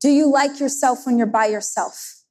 [0.00, 2.22] Do you like yourself when you're by yourself?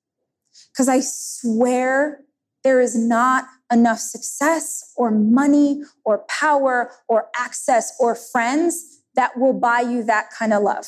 [0.72, 2.22] Because I swear
[2.64, 9.54] there is not enough success or money or power or access or friends that will
[9.54, 10.88] buy you that kind of love.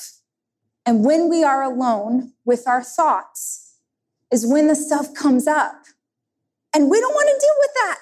[0.85, 3.69] And when we are alone with our thoughts,
[4.31, 5.85] is when the stuff comes up.
[6.73, 7.97] And we don't want to deal with that.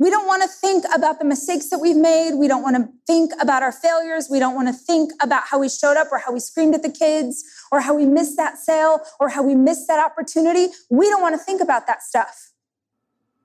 [0.00, 2.34] We don't want to think about the mistakes that we've made.
[2.34, 4.26] We don't want to think about our failures.
[4.28, 6.82] We don't want to think about how we showed up or how we screamed at
[6.82, 10.72] the kids or how we missed that sale or how we missed that opportunity.
[10.90, 12.50] We don't want to think about that stuff.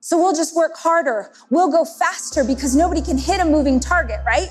[0.00, 1.30] So we'll just work harder.
[1.50, 4.48] We'll go faster because nobody can hit a moving target, right?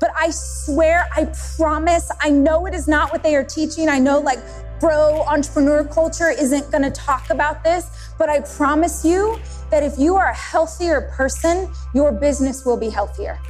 [0.00, 3.88] But I swear, I promise, I know it is not what they are teaching.
[3.90, 4.38] I know like
[4.82, 9.36] bro entrepreneur culture isn't going to talk about this, but I promise you
[9.70, 13.40] that if you are a healthier person, your business will be healthier.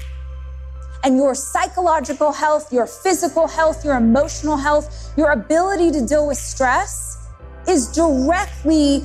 [1.04, 6.38] And your psychological health, your physical health, your emotional health, your ability to deal with
[6.38, 7.28] stress
[7.68, 9.04] is directly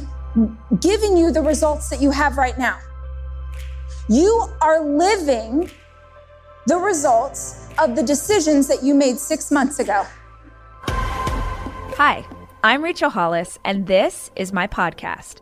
[0.79, 2.79] giving you the results that you have right now.
[4.07, 5.69] You are living
[6.65, 10.05] the results of the decisions that you made six months ago.
[10.85, 12.25] Hi,
[12.63, 15.41] I'm Rachel Hollis, and this is my podcast.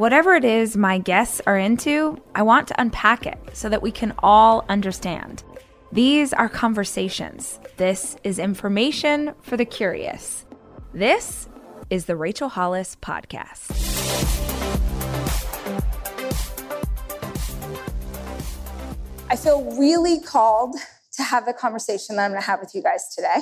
[0.00, 3.92] Whatever it is my guests are into, I want to unpack it so that we
[3.92, 5.44] can all understand.
[5.92, 7.60] These are conversations.
[7.76, 10.46] This is information for the curious.
[10.94, 11.50] This
[11.90, 13.72] is the Rachel Hollis Podcast.
[19.28, 20.76] I feel really called
[21.12, 23.36] to have the conversation that I'm going to have with you guys today.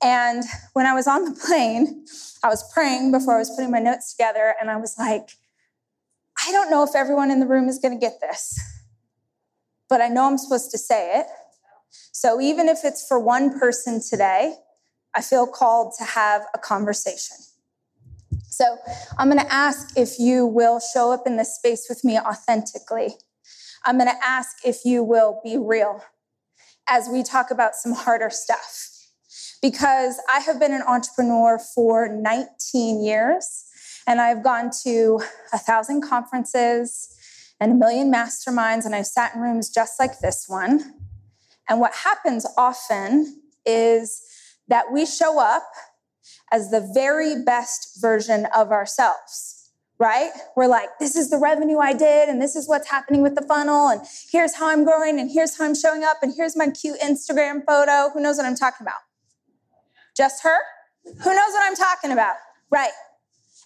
[0.00, 2.06] And when I was on the plane,
[2.44, 5.30] I was praying before I was putting my notes together, and I was like,
[6.46, 8.58] I don't know if everyone in the room is going to get this,
[9.88, 11.26] but I know I'm supposed to say it.
[12.12, 14.54] So even if it's for one person today,
[15.14, 17.36] I feel called to have a conversation.
[18.48, 18.76] So
[19.18, 23.14] I'm going to ask if you will show up in this space with me authentically.
[23.84, 26.02] I'm going to ask if you will be real
[26.88, 28.88] as we talk about some harder stuff.
[29.60, 33.64] Because I have been an entrepreneur for 19 years,
[34.06, 35.20] and I've gone to
[35.52, 37.16] a thousand conferences
[37.60, 40.94] and a million masterminds, and I've sat in rooms just like this one.
[41.68, 44.20] And what happens often is
[44.68, 45.64] that we show up
[46.50, 49.62] as the very best version of ourselves
[50.02, 50.32] right?
[50.56, 53.42] We're like, this is the revenue I did, and this is what's happening with the
[53.42, 54.00] funnel, and
[54.32, 57.64] here's how I'm growing, and here's how I'm showing up, and here's my cute Instagram
[57.64, 58.10] photo.
[58.12, 58.98] Who knows what I'm talking about?
[60.16, 60.58] Just her?
[61.04, 62.34] Who knows what I'm talking about?
[62.68, 62.90] Right.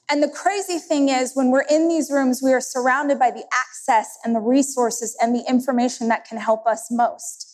[0.08, 3.44] And the crazy thing is, when we're in these rooms, we are surrounded by the
[3.52, 7.52] access and the resources and the information that can help us most.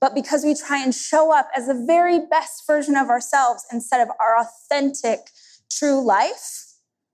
[0.00, 4.00] But because we try and show up as the very best version of ourselves instead
[4.00, 5.30] of our authentic,
[5.70, 6.66] true life,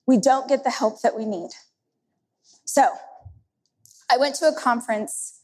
[0.07, 1.51] we don't get the help that we need.
[2.67, 2.91] So,
[4.11, 5.41] I went to a conference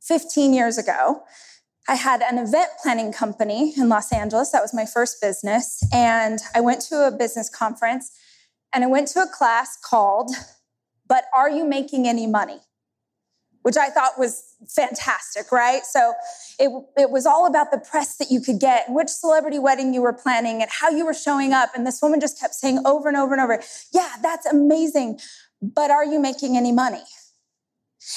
[0.00, 1.22] 15 years ago.
[1.86, 4.50] I had an event planning company in Los Angeles.
[4.50, 5.82] That was my first business.
[5.92, 8.12] And I went to a business conference
[8.72, 10.30] and I went to a class called,
[11.06, 12.60] But Are You Making Any Money?
[13.62, 15.84] which I thought was fantastic, right?
[15.84, 16.14] So
[16.58, 19.92] it, it was all about the press that you could get and which celebrity wedding
[19.92, 21.70] you were planning and how you were showing up.
[21.74, 23.62] And this woman just kept saying over and over and over,
[23.92, 25.20] yeah, that's amazing.
[25.60, 27.02] But are you making any money?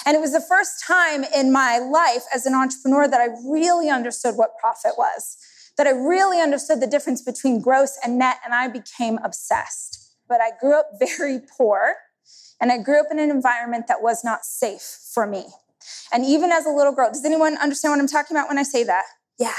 [0.05, 3.89] And it was the first time in my life as an entrepreneur that I really
[3.89, 5.35] understood what profit was,
[5.77, 10.00] that I really understood the difference between gross and net, and I became obsessed.
[10.31, 11.95] But I grew up very poor.
[12.61, 14.81] And I grew up in an environment that was not safe
[15.13, 15.43] for me.
[16.13, 18.63] And even as a little girl, does anyone understand what I'm talking about when I
[18.63, 19.03] say that?
[19.37, 19.57] Yeah.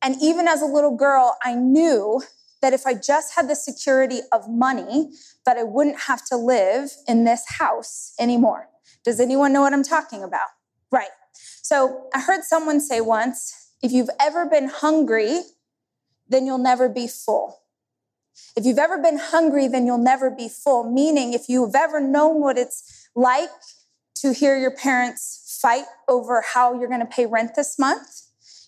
[0.00, 2.22] And even as a little girl, I knew
[2.62, 5.10] that if I just had the security of money,
[5.44, 8.70] that I wouldn't have to live in this house anymore.
[9.04, 10.48] Does anyone know what I'm talking about?
[10.90, 11.12] Right.
[11.34, 15.42] So I heard someone say once if you've ever been hungry,
[16.26, 17.63] then you'll never be full.
[18.56, 20.90] If you've ever been hungry, then you'll never be full.
[20.90, 23.50] Meaning, if you've ever known what it's like
[24.16, 28.08] to hear your parents fight over how you're going to pay rent this month,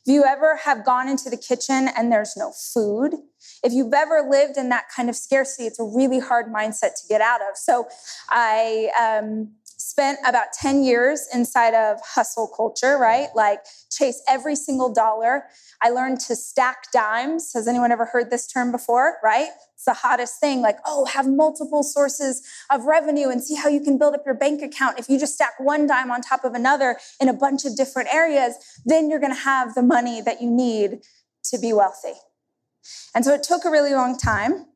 [0.06, 3.14] if you ever have gone into the kitchen and there's no food,
[3.62, 7.08] If you've ever lived in that kind of scarcity, it's a really hard mindset to
[7.08, 7.56] get out of.
[7.56, 7.88] So
[8.28, 13.28] I um, spent about 10 years inside of hustle culture, right?
[13.34, 15.44] Like chase every single dollar.
[15.82, 17.52] I learned to stack dimes.
[17.55, 19.49] Has anyone ever heard this term before, right?
[19.75, 20.62] It's the hottest thing.
[20.62, 24.34] Like, oh, have multiple sources of revenue and see how you can build up your
[24.34, 24.99] bank account.
[24.99, 28.12] If you just stack one dime on top of another in a bunch of different
[28.12, 28.55] areas,
[28.87, 31.00] then you're going to have the money that you need
[31.44, 32.14] to be wealthy.
[33.14, 34.67] And so it took a really long time,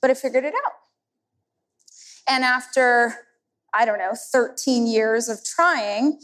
[0.00, 0.72] but I figured it out.
[2.28, 3.16] And after,
[3.74, 6.20] I don't know, 13 years of trying,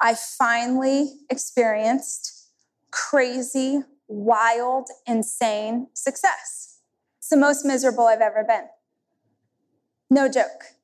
[0.00, 2.48] I finally experienced
[2.90, 6.80] crazy, wild, insane success.
[7.18, 8.64] It's the most miserable I've ever been.
[10.10, 10.74] No joke.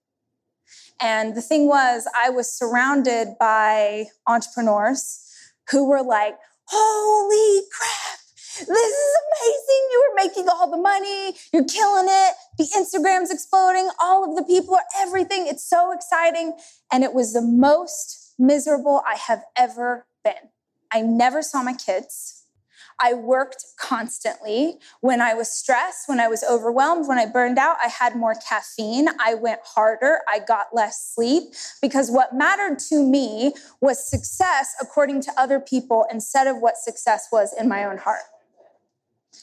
[1.01, 5.25] And the thing was, I was surrounded by entrepreneurs
[5.71, 8.19] who were like, holy crap,
[8.59, 9.89] this is amazing.
[9.93, 11.37] You are making all the money.
[11.53, 12.35] You're killing it.
[12.59, 13.89] The Instagram's exploding.
[14.01, 15.47] All of the people are everything.
[15.47, 16.59] It's so exciting.
[16.93, 20.51] And it was the most miserable I have ever been.
[20.93, 22.39] I never saw my kids.
[23.01, 24.79] I worked constantly.
[25.01, 28.35] When I was stressed, when I was overwhelmed, when I burned out, I had more
[28.35, 29.07] caffeine.
[29.21, 30.21] I went harder.
[30.29, 36.07] I got less sleep because what mattered to me was success according to other people
[36.11, 38.23] instead of what success was in my own heart.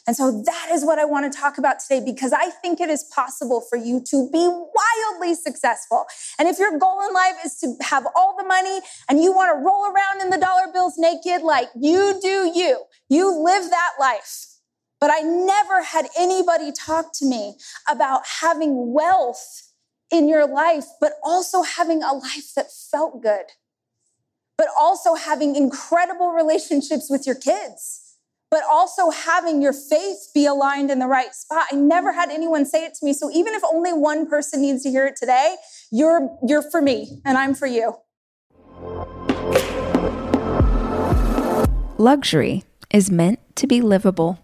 [0.07, 2.89] And so that is what I want to talk about today because I think it
[2.89, 6.05] is possible for you to be wildly successful.
[6.37, 9.57] And if your goal in life is to have all the money and you want
[9.57, 13.91] to roll around in the dollar bills naked, like you do you, you live that
[13.99, 14.45] life.
[15.01, 17.55] But I never had anybody talk to me
[17.89, 19.71] about having wealth
[20.11, 23.45] in your life, but also having a life that felt good,
[24.55, 28.04] but also having incredible relationships with your kids
[28.51, 31.65] but also having your faith be aligned in the right spot.
[31.71, 33.13] I never had anyone say it to me.
[33.13, 35.55] So even if only one person needs to hear it today,
[35.91, 37.95] you're you're for me and I'm for you.
[41.97, 44.39] Luxury is meant to be livable.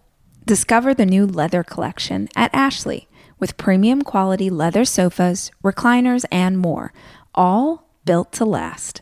[0.46, 3.08] Discover the new leather collection at Ashley
[3.40, 6.94] with premium quality leather sofas, recliners, and more,
[7.36, 9.02] all built to last.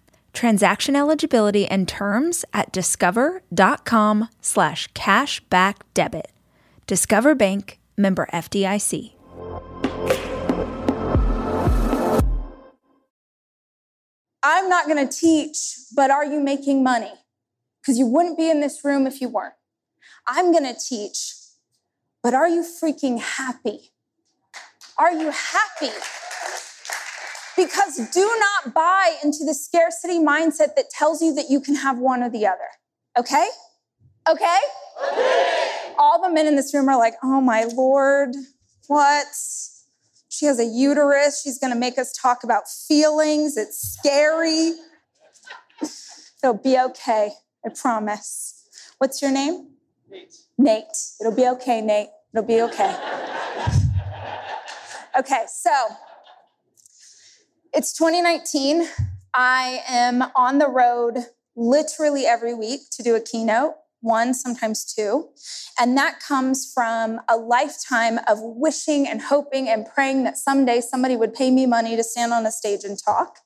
[0.33, 6.31] Transaction eligibility and terms at discover.com slash cashback debit.
[6.87, 9.13] Discover Bank, member FDIC.
[14.43, 17.11] I'm not going to teach, but are you making money?
[17.81, 19.53] Because you wouldn't be in this room if you weren't.
[20.27, 21.33] I'm going to teach,
[22.23, 23.91] but are you freaking happy?
[24.97, 25.91] Are you happy?
[27.61, 31.99] Because do not buy into the scarcity mindset that tells you that you can have
[31.99, 32.59] one or the other.
[33.19, 33.47] Okay?
[34.27, 34.59] Okay?
[35.11, 35.93] okay.
[35.99, 38.29] All the men in this room are like, oh my Lord,
[38.87, 39.27] what?
[40.29, 41.43] She has a uterus.
[41.43, 43.57] She's going to make us talk about feelings.
[43.57, 44.73] It's scary.
[46.43, 47.33] It'll be okay.
[47.63, 48.65] I promise.
[48.97, 49.67] What's your name?
[50.09, 50.35] Nate.
[50.57, 50.85] Nate.
[51.19, 52.09] It'll be okay, Nate.
[52.33, 52.95] It'll be okay.
[55.19, 55.69] Okay, so
[57.73, 58.87] it's 2019.
[59.33, 61.25] I am on the road
[61.55, 65.29] literally every week to do a keynote, one, sometimes two.
[65.79, 71.15] And that comes from a lifetime of wishing and hoping and praying that someday somebody
[71.15, 73.37] would pay me money to stand on a stage and talk.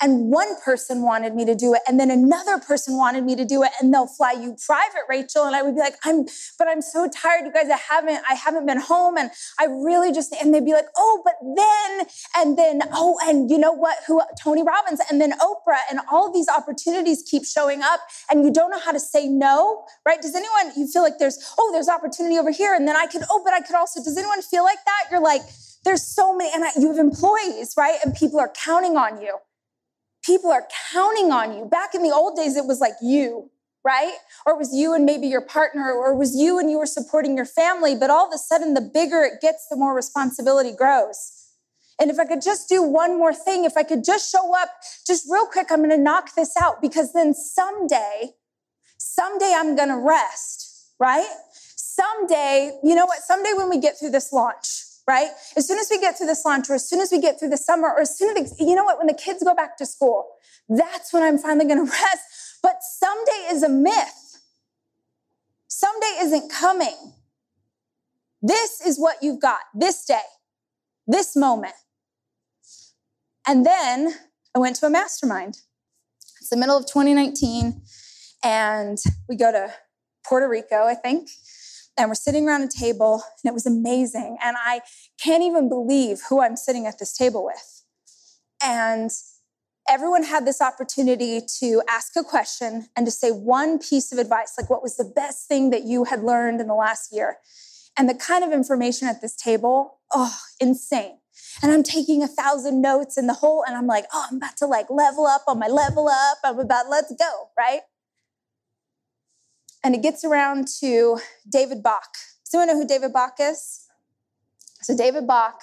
[0.00, 3.44] And one person wanted me to do it and then another person wanted me to
[3.44, 6.24] do it and they'll fly you private rachel and i would be like i'm
[6.58, 10.12] but i'm so tired you guys i haven't i haven't been home and i really
[10.12, 13.96] just and they'd be like oh but then and then oh and you know what
[14.06, 18.00] who tony robbins and then oprah and all these opportunities keep showing up
[18.30, 20.20] and you don't know how to say no right?
[20.20, 23.22] Does anyone you feel like there's oh there's opportunity over here and then i could
[23.30, 25.04] oh but i could also does anyone feel like that?
[25.10, 25.42] You're like
[25.84, 27.98] there's so many and I, you have employees right?
[28.04, 29.38] And people are counting on you
[30.26, 31.64] people are counting on you.
[31.64, 33.50] Back in the old days, it was like you,
[33.84, 34.14] right?
[34.44, 36.86] Or it was you and maybe your partner, or it was you and you were
[36.86, 37.94] supporting your family.
[37.94, 41.44] But all of a sudden, the bigger it gets, the more responsibility grows.
[41.98, 44.68] And if I could just do one more thing, if I could just show up
[45.06, 48.34] just real quick, I'm going to knock this out because then someday,
[48.98, 51.26] someday I'm going to rest, right?
[51.54, 53.20] Someday, you know what?
[53.20, 55.30] Someday when we get through this launch, right?
[55.56, 57.50] As soon as we get through this launch, or as soon as we get through
[57.50, 59.86] the summer, or as soon as, you know what, when the kids go back to
[59.86, 60.26] school,
[60.68, 62.58] that's when I'm finally gonna rest.
[62.62, 64.40] But someday is a myth.
[65.68, 67.12] Someday isn't coming.
[68.42, 70.20] This is what you've got this day,
[71.06, 71.74] this moment.
[73.46, 74.14] And then
[74.54, 75.60] I went to a mastermind.
[76.40, 77.82] It's the middle of 2019,
[78.42, 78.98] and
[79.28, 79.72] we go to
[80.26, 81.28] Puerto Rico, I think
[81.96, 84.36] and we're sitting around a table and it was amazing.
[84.42, 84.80] And i
[85.22, 87.84] can't even believe who i'm sitting at this table with.
[88.62, 89.10] And
[89.88, 94.54] everyone had this opportunity to ask a question and to say one piece of advice
[94.58, 97.38] like what was the best thing that you had learned in the last year?
[97.98, 101.18] And the kind of information at this table oh insane.
[101.62, 104.56] And i'm taking a thousand notes in the whole and i'm like oh i'm about
[104.58, 106.38] to like level up on my level up.
[106.44, 107.80] I'm about let's go right
[109.86, 112.16] and it gets around to David Bach.
[112.44, 113.86] Does anyone know who David Bach is?
[114.82, 115.62] So, David Bach,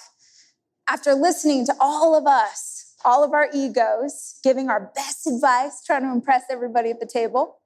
[0.88, 6.04] after listening to all of us, all of our egos, giving our best advice, trying
[6.04, 7.58] to impress everybody at the table,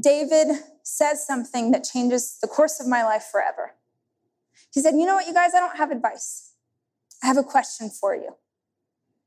[0.00, 3.74] David says something that changes the course of my life forever.
[4.72, 6.54] He said, You know what, you guys, I don't have advice.
[7.22, 8.36] I have a question for you.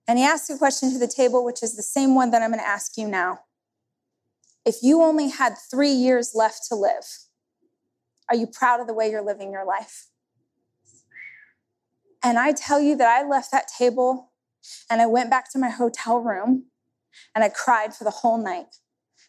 [0.07, 2.49] And he asked a question to the table, which is the same one that I'm
[2.49, 3.41] going to ask you now
[4.65, 7.05] if you only had three years left to live,
[8.29, 10.07] are you proud of the way you're living your life?
[12.23, 14.31] And I tell you that I left that table
[14.89, 16.65] and I went back to my hotel room
[17.33, 18.75] and I cried for the whole night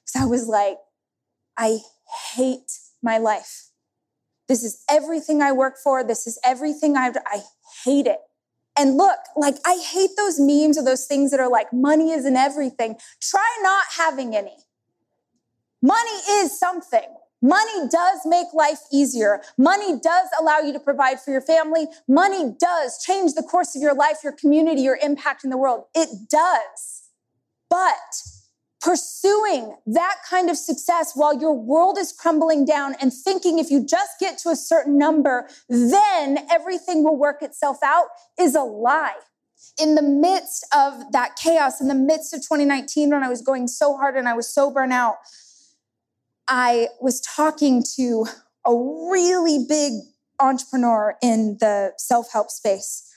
[0.05, 0.77] because I was like,
[1.57, 1.79] I
[2.35, 2.71] hate
[3.03, 3.71] my life.
[4.49, 6.05] This is everything I work for.
[6.05, 7.43] This is everything I've, I
[7.85, 8.19] hate it.
[8.77, 12.37] And look, like I hate those memes or those things that are like, money isn't
[12.37, 12.97] everything.
[13.21, 14.57] Try not having any.
[15.83, 17.17] Money is something.
[17.43, 19.43] Money does make life easier.
[19.59, 21.87] Money does allow you to provide for your family.
[22.07, 25.85] Money does change the course of your life, your community, your impact in the world.
[25.93, 27.03] It does.
[27.69, 28.23] But
[28.81, 33.85] pursuing that kind of success while your world is crumbling down and thinking if you
[33.85, 38.07] just get to a certain number, then everything will work itself out
[38.39, 39.15] is a lie.
[39.81, 43.69] In the midst of that chaos, in the midst of 2019, when I was going
[43.69, 45.17] so hard and I was so burnt out,
[46.49, 48.27] I was talking to
[48.67, 49.95] a really big
[50.41, 53.09] entrepreneur in the self help space.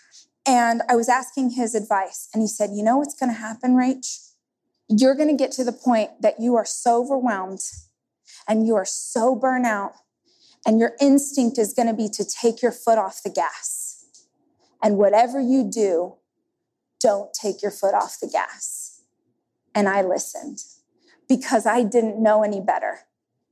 [0.48, 2.30] And I was asking his advice.
[2.34, 4.32] And he said, You know what's going to happen, Rach?
[4.88, 7.62] You're going to get to the point that you are so overwhelmed
[8.48, 9.94] and you are so burnt out,
[10.68, 14.06] and your instinct is going to be to take your foot off the gas.
[14.84, 16.16] And whatever you do,
[17.00, 19.02] don't take your foot off the gas.
[19.74, 20.60] And I listened
[21.28, 23.00] because I didn't know any better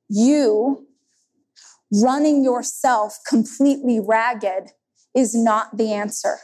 [0.09, 0.87] you
[1.91, 4.71] running yourself completely ragged
[5.15, 6.37] is not the answer.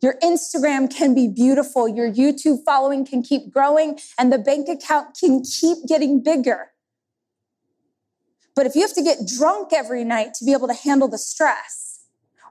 [0.00, 5.16] Your Instagram can be beautiful, your YouTube following can keep growing, and the bank account
[5.18, 6.70] can keep getting bigger.
[8.54, 11.18] But if you have to get drunk every night to be able to handle the
[11.18, 12.00] stress,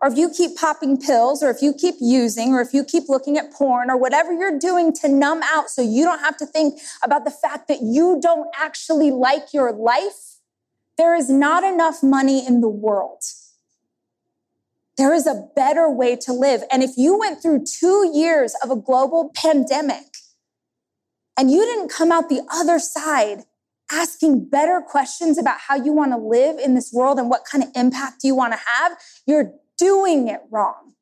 [0.01, 3.05] or if you keep popping pills, or if you keep using, or if you keep
[3.07, 6.45] looking at porn, or whatever you're doing to numb out so you don't have to
[6.45, 10.36] think about the fact that you don't actually like your life,
[10.97, 13.21] there is not enough money in the world.
[14.97, 16.63] There is a better way to live.
[16.71, 20.17] And if you went through two years of a global pandemic
[21.37, 23.43] and you didn't come out the other side
[23.91, 27.63] asking better questions about how you want to live in this world and what kind
[27.63, 30.93] of impact you want to have, you're doing it wrong.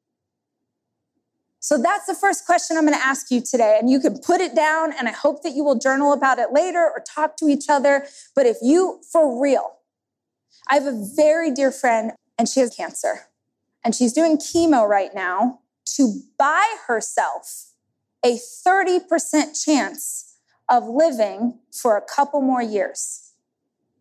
[1.59, 3.77] So that's the first question I'm going to ask you today.
[3.79, 6.51] And you can put it down, and I hope that you will journal about it
[6.51, 8.05] later or talk to each other.
[8.35, 9.71] But if you, for real,
[10.67, 13.27] I have a very dear friend, and she has cancer.
[13.83, 15.59] And she's doing chemo right now
[15.95, 17.67] to buy herself
[18.25, 20.33] a 30% chance
[20.67, 23.33] of living for a couple more years.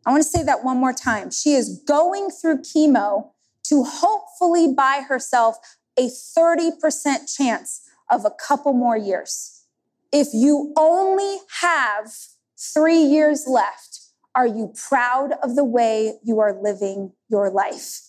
[0.06, 1.30] I want to say that one more time.
[1.30, 3.30] She is going through chemo
[3.64, 5.56] to hopefully buy herself
[5.98, 9.64] a 30% chance of a couple more years.
[10.12, 12.12] If you only have
[12.56, 13.93] three years left,
[14.34, 18.00] are you proud of the way you are living your life?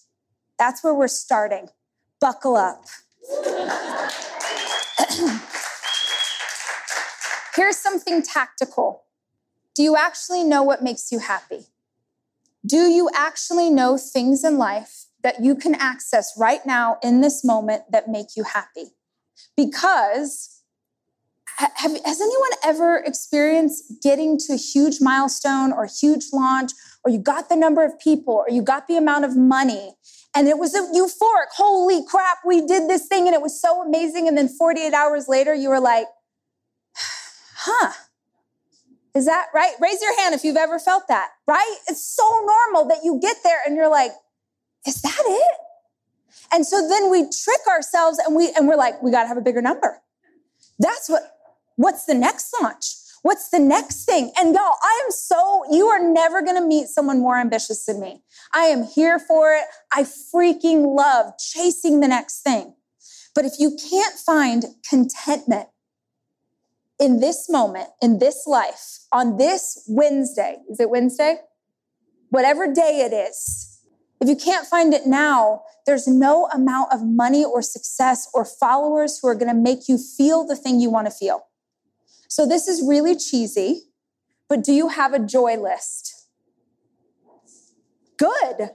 [0.57, 1.69] That's where we're starting.
[2.19, 2.85] Buckle up.
[7.55, 9.03] Here's something tactical.
[9.75, 11.67] Do you actually know what makes you happy?
[12.65, 17.43] Do you actually know things in life that you can access right now in this
[17.43, 18.95] moment that make you happy?
[19.55, 20.54] Because
[21.57, 26.71] have, has anyone ever experienced getting to a huge milestone or huge launch,
[27.03, 29.95] or you got the number of people, or you got the amount of money,
[30.35, 33.81] and it was a euphoric, holy crap, we did this thing and it was so
[33.81, 34.27] amazing.
[34.27, 36.07] And then 48 hours later, you were like,
[37.55, 37.93] huh,
[39.15, 39.73] is that right?
[39.79, 41.77] Raise your hand if you've ever felt that, right?
[41.87, 44.11] It's so normal that you get there and you're like,
[44.85, 45.57] is that it?
[46.51, 49.41] And so then we trick ourselves and we and we're like, we gotta have a
[49.41, 50.01] bigger number.
[50.79, 51.34] That's what
[51.75, 52.85] what's the next launch?
[53.21, 54.31] What's the next thing?
[54.37, 58.21] And y'all, I am so, you are never gonna meet someone more ambitious than me.
[58.53, 59.63] I am here for it.
[59.91, 62.75] I freaking love chasing the next thing.
[63.33, 65.69] But if you can't find contentment
[66.99, 71.37] in this moment, in this life, on this Wednesday, is it Wednesday?
[72.29, 73.79] Whatever day it is,
[74.21, 79.19] if you can't find it now, there's no amount of money or success or followers
[79.19, 81.41] who are to make you feel the thing you want to feel.
[82.35, 83.83] So this is really cheesy,
[84.49, 86.27] but do you have a joy list?
[88.17, 88.71] Good.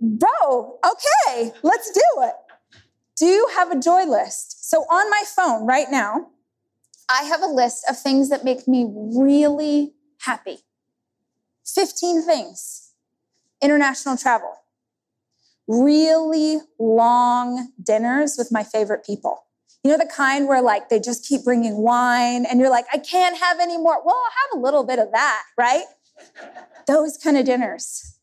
[0.00, 2.32] Bro, okay, let's do it.
[3.18, 4.70] Do you have a joy list?
[4.70, 6.30] So on my phone right now,
[7.10, 9.92] I have a list of things that make me really
[10.22, 10.60] happy.
[11.66, 12.92] 15 things.
[13.60, 14.54] International travel.
[15.68, 19.44] Really long dinners with my favorite people.
[19.84, 22.96] You know, the kind where like they just keep bringing wine and you're like, I
[22.98, 24.02] can't have any more.
[24.04, 25.84] Well, I'll have a little bit of that, right?
[26.86, 28.18] Those kind of dinners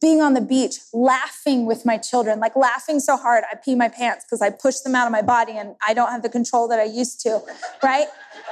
[0.00, 3.88] being on the beach, laughing with my children, like laughing so hard I pee my
[3.88, 6.68] pants because I push them out of my body and I don't have the control
[6.68, 7.40] that I used to,
[7.82, 8.06] right?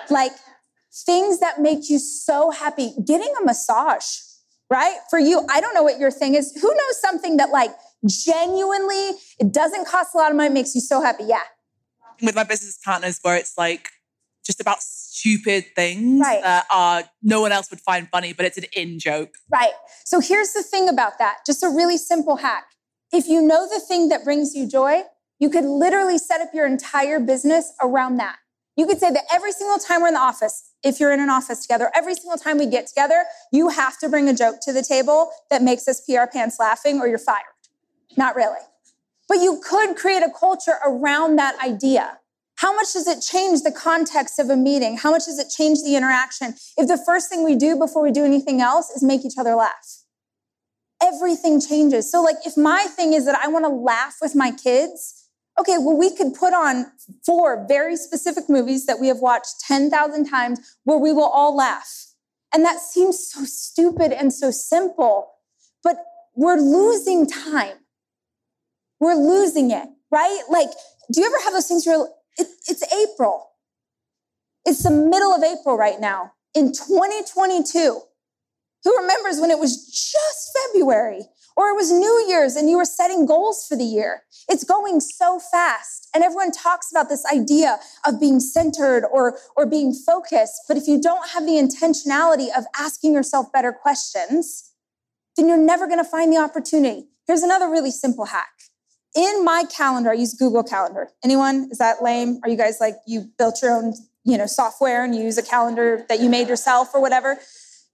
[0.09, 0.33] Like
[0.93, 2.95] things that make you so happy.
[3.05, 4.17] Getting a massage,
[4.71, 4.97] right?
[5.11, 6.59] For you, I don't know what your thing is.
[6.61, 7.71] Who knows something that like
[8.07, 11.25] genuinely, it doesn't cost a lot of money, makes you so happy?
[11.25, 11.43] Yeah.
[12.21, 13.89] With my business partners, where it's like
[14.45, 16.43] just about stupid things right.
[16.43, 19.37] that are no one else would find funny, but it's an in joke.
[19.51, 19.73] Right.
[20.05, 22.65] So here's the thing about that just a really simple hack.
[23.13, 25.03] If you know the thing that brings you joy,
[25.39, 28.37] you could literally set up your entire business around that.
[28.77, 31.29] You could say that every single time we're in the office, if you're in an
[31.29, 34.73] office together, every single time we get together, you have to bring a joke to
[34.73, 37.45] the table that makes us pee our pants laughing or you're fired.
[38.17, 38.61] Not really.
[39.29, 42.19] But you could create a culture around that idea.
[42.57, 44.97] How much does it change the context of a meeting?
[44.97, 48.13] How much does it change the interaction if the first thing we do before we
[48.13, 50.05] do anything else is make each other laugh?
[51.03, 52.11] Everything changes.
[52.11, 55.77] So, like, if my thing is that I want to laugh with my kids, okay,
[55.79, 56.93] well, we could put on
[57.27, 62.07] four very specific movies that we have watched 10,000 times where we will all laugh.
[62.55, 65.33] And that seems so stupid and so simple,
[65.83, 65.97] but
[66.37, 67.79] we're losing time.
[69.03, 70.43] We're losing it, right?
[70.49, 70.69] Like,
[71.13, 72.07] do you ever have those things where
[72.39, 73.51] it, it's April.
[74.65, 78.01] It's the middle of April right now in 2022.
[78.85, 81.23] Who remembers when it was just February
[81.57, 84.23] or it was New Year's and you were setting goals for the year?
[84.49, 86.09] It's going so fast.
[86.15, 90.63] And everyone talks about this idea of being centered or, or being focused.
[90.69, 94.71] But if you don't have the intentionality of asking yourself better questions,
[95.37, 97.09] then you're never going to find the opportunity.
[97.27, 98.53] Here's another really simple hack
[99.15, 101.11] in my calendar, I use Google Calendar.
[101.23, 101.69] Anyone?
[101.71, 102.41] Is that lame?
[102.43, 103.95] Are you guys like you built your own,
[104.25, 107.39] you know, software and you use a calendar that you made yourself or whatever?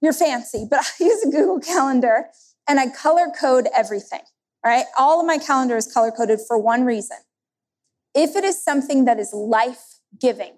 [0.00, 2.26] You're fancy, but I use a Google Calendar
[2.68, 4.20] and I color code everything.
[4.64, 4.84] Right?
[4.98, 7.18] All of my calendar is color coded for one reason.
[8.14, 10.54] If it is something that is life giving,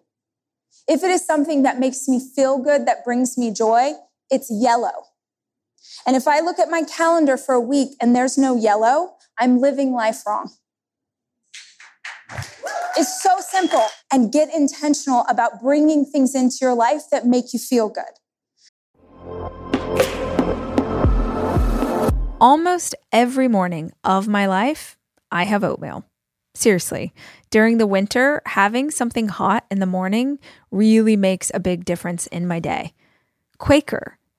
[0.88, 3.92] if it is something that makes me feel good, that brings me joy,
[4.30, 5.09] it's yellow.
[6.06, 9.60] And if I look at my calendar for a week and there's no yellow, I'm
[9.60, 10.50] living life wrong.
[12.96, 13.84] It's so simple.
[14.12, 18.04] And get intentional about bringing things into your life that make you feel good.
[22.40, 24.96] Almost every morning of my life,
[25.30, 26.04] I have oatmeal.
[26.54, 27.12] Seriously,
[27.50, 30.38] during the winter, having something hot in the morning
[30.70, 32.92] really makes a big difference in my day.
[33.58, 34.18] Quaker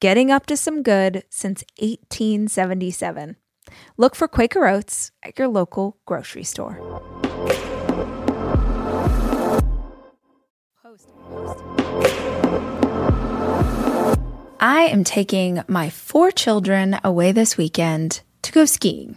[0.00, 3.36] getting up to some good since 1877.
[3.96, 6.78] Look for Quaker Oats at your local grocery store.
[14.58, 19.16] I am taking my four children away this weekend to go skiing.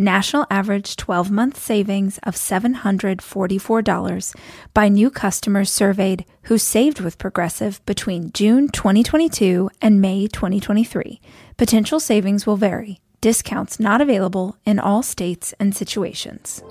[0.00, 4.34] National average 12 month savings of $744
[4.72, 11.20] by new customers surveyed who saved with Progressive between June 2022 and May 2023.
[11.58, 13.02] Potential savings will vary.
[13.20, 16.62] Discounts not available in all states and situations.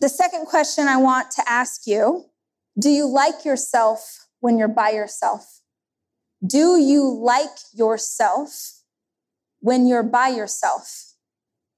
[0.00, 2.24] The second question I want to ask you
[2.76, 5.59] do you like yourself when you're by yourself?
[6.46, 8.80] Do you like yourself
[9.60, 11.12] when you're by yourself?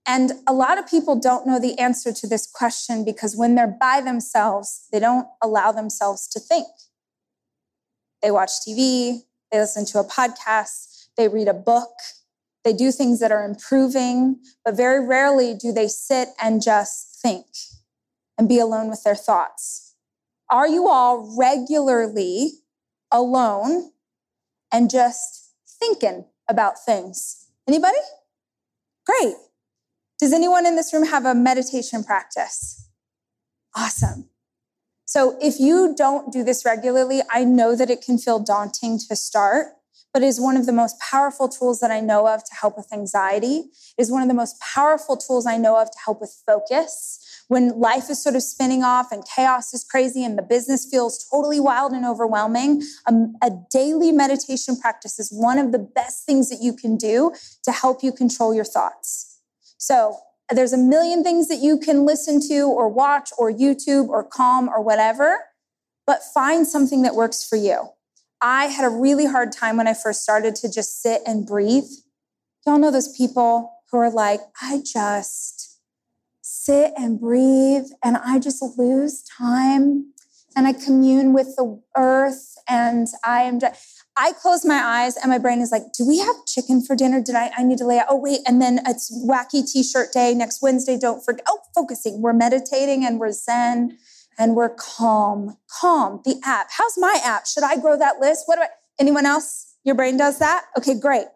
[0.07, 3.77] And a lot of people don't know the answer to this question because when they're
[3.81, 6.67] by themselves, they don't allow themselves to think.
[8.21, 11.93] They watch TV, they listen to a podcast, they read a book,
[12.65, 17.47] they do things that are improving, but very rarely do they sit and just think
[18.39, 19.95] and be alone with their thoughts.
[20.51, 22.53] Are you all regularly
[23.11, 23.92] alone
[24.73, 27.47] and just thinking about things?
[27.69, 27.99] Anybody?
[29.07, 29.35] Great.
[30.19, 32.89] Does anyone in this room have a meditation practice?
[33.75, 34.29] Awesome.
[35.05, 39.17] So if you don't do this regularly, I know that it can feel daunting to
[39.17, 39.73] start,
[40.15, 42.93] but is one of the most powerful tools that I know of to help with
[42.93, 43.71] anxiety.
[43.99, 47.79] Is one of the most powerful tools I know of to help with focus when
[47.79, 51.61] life is sort of spinning off and chaos is crazy and the business feels totally
[51.61, 56.63] wild and overwhelming, um, a daily meditation practice is one of the best things that
[56.63, 57.31] you can do
[57.63, 59.39] to help you control your thoughts.
[59.77, 60.17] So,
[60.51, 64.69] there's a million things that you can listen to or watch or YouTube or Calm
[64.69, 65.39] or whatever,
[66.07, 67.91] but find something that works for you.
[68.41, 71.89] I had a really hard time when I first started to just sit and breathe.
[72.67, 75.72] Y'all know those people who are like, I just,
[76.43, 80.13] sit and breathe and I just lose time
[80.55, 83.59] and I commune with the earth and I am
[84.17, 87.23] I close my eyes and my brain is like, do we have chicken for dinner?
[87.23, 88.07] Did I, I need to lay out?
[88.11, 88.41] Oh, wait.
[88.47, 90.99] And then it's wacky t-shirt day next Wednesday.
[90.99, 91.45] Don't forget.
[91.49, 92.21] Oh, focusing.
[92.21, 93.97] We're meditating and we're Zen
[94.39, 95.57] and we're calm.
[95.81, 96.67] Calm, the app.
[96.77, 97.47] How's my app?
[97.47, 98.43] Should I grow that list?
[98.47, 99.77] What do I, anyone else?
[99.85, 100.67] Your brain does that?
[100.77, 101.27] Okay, great.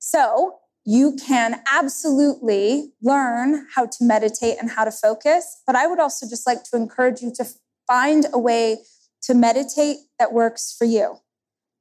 [0.00, 5.62] So you can absolutely learn how to meditate and how to focus.
[5.66, 7.46] But I would also just like to encourage you to
[7.86, 8.78] find a way
[9.22, 11.18] to meditate that works for you.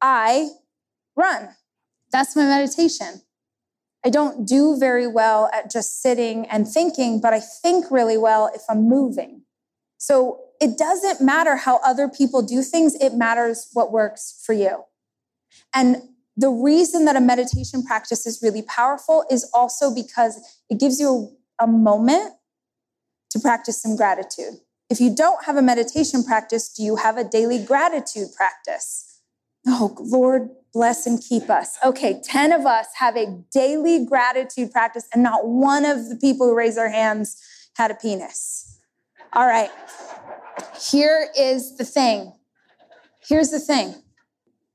[0.02, 0.50] I
[1.16, 1.50] run.
[2.12, 3.22] That's my meditation.
[4.04, 8.52] I don't do very well at just sitting and thinking, but I think really well
[8.54, 9.44] if I'm moving.
[9.98, 14.86] So it doesn't matter how other people do things, it matters what works for you.
[15.74, 16.02] And
[16.42, 21.38] the reason that a meditation practice is really powerful is also because it gives you
[21.60, 22.34] a, a moment
[23.30, 24.56] to practice some gratitude.
[24.90, 29.22] If you don't have a meditation practice, do you have a daily gratitude practice?
[29.68, 31.78] Oh, Lord, bless and keep us.
[31.86, 36.48] Okay, 10 of us have a daily gratitude practice, and not one of the people
[36.48, 37.38] who raised their hands
[37.76, 38.80] had a penis.
[39.34, 39.70] All right,
[40.82, 42.34] here is the thing.
[43.26, 43.94] Here's the thing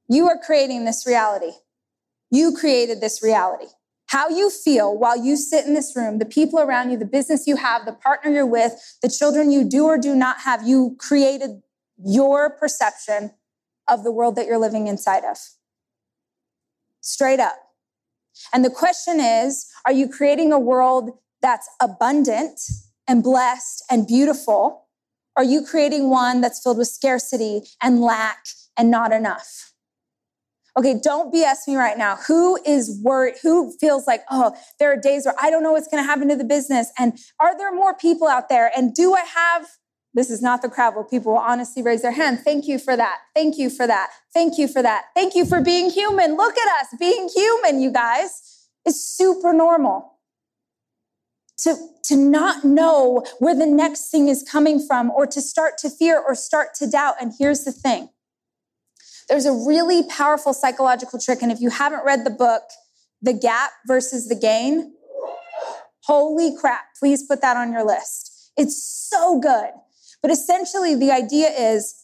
[0.09, 1.53] you are creating this reality.
[2.31, 3.66] You created this reality.
[4.09, 7.47] How you feel while you sit in this room, the people around you, the business
[7.47, 10.97] you have, the partner you're with, the children you do or do not have, you
[10.99, 11.62] created
[12.05, 13.33] your perception
[13.88, 15.38] of the world that you're living inside of.
[17.01, 17.57] Straight up.
[18.53, 21.11] And the question is are you creating a world
[21.42, 22.61] that's abundant
[23.09, 24.87] and blessed and beautiful?
[25.37, 29.73] Are you creating one that's filled with scarcity and lack and not enough?
[30.76, 32.16] Okay, don't BS me right now.
[32.28, 33.36] Who is worried?
[33.42, 36.28] Who feels like, oh, there are days where I don't know what's going to happen
[36.28, 36.92] to the business?
[36.98, 38.70] And are there more people out there?
[38.76, 39.66] And do I have
[40.16, 42.40] this is not the crowd where people will honestly raise their hand.
[42.40, 43.18] Thank you for that.
[43.34, 44.08] Thank you for that.
[44.32, 45.04] Thank you for that.
[45.14, 46.38] Thank you for being human.
[46.38, 48.66] Look at us being human, you guys.
[48.86, 50.14] is super normal.
[51.64, 55.90] To, to not know where the next thing is coming from or to start to
[55.90, 57.16] fear or start to doubt.
[57.20, 58.08] And here's the thing
[59.28, 61.42] there's a really powerful psychological trick.
[61.42, 62.62] And if you haven't read the book,
[63.22, 64.94] The Gap versus the Gain,
[66.04, 68.52] holy crap, please put that on your list.
[68.56, 69.70] It's so good.
[70.22, 71.94] But essentially, the idea is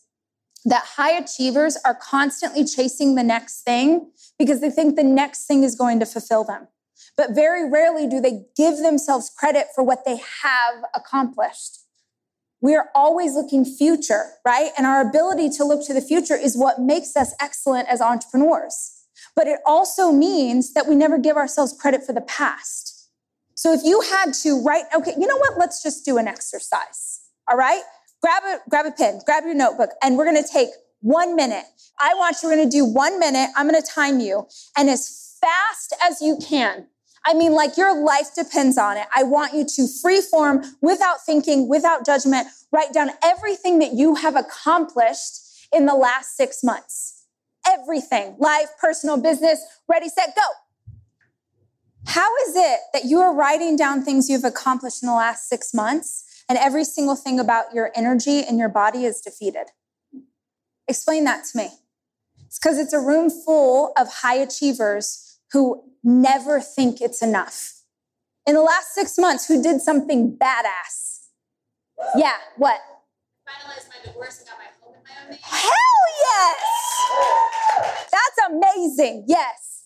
[0.64, 5.62] that high achievers are constantly chasing the next thing because they think the next thing
[5.64, 6.68] is going to fulfill them.
[7.16, 11.82] But very rarely do they give themselves credit for what they have accomplished.
[12.62, 14.70] We are always looking future, right?
[14.79, 18.92] And our ability to look to the future is what makes us excellent as entrepreneurs.
[19.37, 23.11] But it also means that we never give ourselves credit for the past.
[23.55, 25.59] So if you had to write, okay, you know what?
[25.59, 27.20] Let's just do an exercise.
[27.51, 27.83] All right?
[28.22, 30.70] grab a grab a pen, grab your notebook, and we're gonna take
[31.01, 31.64] one minute.
[32.01, 33.51] I want you, we're gonna do one minute.
[33.57, 34.46] I'm gonna time you.
[34.77, 36.87] And as fast as you can,
[37.24, 39.06] I mean, like your life depends on it.
[39.14, 44.16] I want you to free form without thinking, without judgment, write down everything that you
[44.16, 47.26] have accomplished in the last six months.
[47.68, 50.42] Everything life, personal, business, ready, set, go.
[52.06, 55.72] How is it that you are writing down things you've accomplished in the last six
[55.72, 59.68] months and every single thing about your energy and your body is defeated.
[60.87, 61.68] Explain that to me.
[62.44, 67.75] It's because it's a room full of high achievers who never think it's enough.
[68.47, 71.29] In the last six months, who did something badass?
[72.17, 72.81] Yeah, what?
[73.47, 75.38] Finalized my divorce and got my home in my own name.
[75.43, 76.59] Hell yes!
[78.11, 79.25] That's amazing.
[79.29, 79.85] Yes.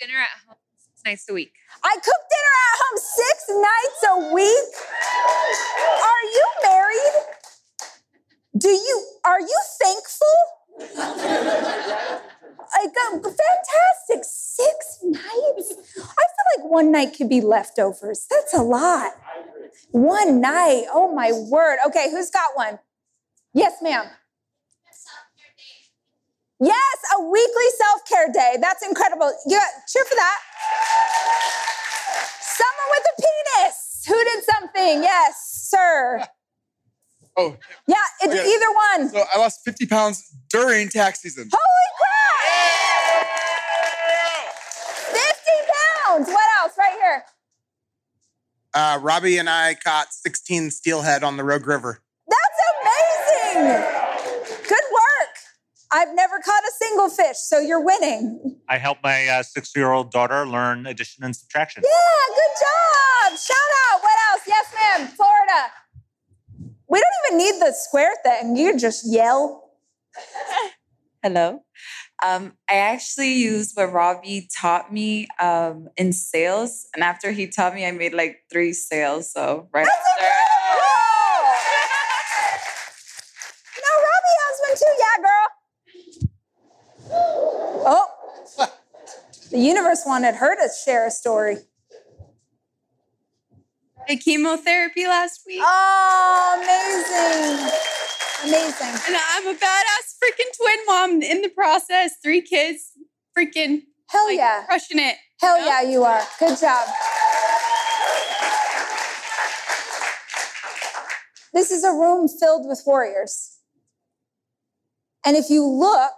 [0.00, 1.52] Dinner at home six nights a week.
[1.84, 4.74] I cook dinner at home six nights a week.
[6.04, 7.16] Are you married?
[8.56, 10.36] Do you are you thankful?
[12.74, 15.74] Like a fantastic six nights.
[15.96, 18.26] I feel like one night could be leftovers.
[18.30, 19.12] That's a lot.
[19.90, 20.84] One night.
[20.92, 21.78] Oh my word.
[21.86, 22.78] Okay, who's got one?
[23.54, 24.06] Yes, ma'am.
[26.60, 28.56] Yes, a weekly self care day.
[28.60, 29.32] That's incredible.
[29.46, 30.38] Yeah, cheer for that.
[32.40, 34.04] Someone with a penis.
[34.08, 35.02] Who did something?
[35.02, 35.36] Yes,
[35.70, 36.24] sir.
[37.36, 39.08] Oh, Yeah, it's either one.
[39.10, 41.48] so I lost 50 pounds during tax season.
[41.52, 42.44] Holy crap!
[45.12, 45.50] 50
[46.08, 46.26] pounds.
[46.28, 46.72] What else?
[46.76, 47.22] Right here.
[48.78, 52.00] Uh, Robbie and I caught 16 steelhead on the Rogue River.
[52.28, 53.72] That's amazing.
[54.68, 55.34] Good work.
[55.90, 58.60] I've never caught a single fish, so you're winning.
[58.68, 61.82] I helped my uh, six-year-old daughter learn addition and subtraction.
[61.84, 63.38] Yeah, good job.
[63.40, 63.56] Shout
[63.90, 64.00] out.
[64.00, 64.42] What else?
[64.46, 65.08] Yes, ma'am.
[65.08, 65.72] Florida.
[66.88, 68.54] We don't even need the square thing.
[68.54, 69.72] You just yell.
[71.24, 71.64] Hello.
[72.24, 76.86] Um, I actually used what Robbie taught me um, in sales.
[76.94, 79.32] And after he taught me, I made like three sales.
[79.32, 80.24] So right after.
[83.78, 84.94] No, Robbie has one too.
[84.98, 85.48] Yeah, girl.
[87.86, 88.06] Oh,
[89.50, 91.56] the universe wanted her to share a story.
[94.08, 95.60] I had chemotherapy last week.
[95.62, 97.72] Oh, amazing.
[98.44, 99.00] Amazing.
[99.06, 102.12] And I'm a badass freaking twin mom in the process.
[102.22, 102.92] Three kids,
[103.36, 104.64] freaking Hell like, yeah.
[104.66, 105.16] crushing it.
[105.40, 105.66] Hell know?
[105.66, 106.22] yeah, you are.
[106.38, 106.88] Good job.
[111.52, 113.58] This is a room filled with warriors.
[115.24, 116.14] And if you look